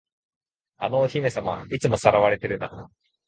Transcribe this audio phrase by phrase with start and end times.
[0.77, 2.89] あのお姫様、いつも掠われてるな。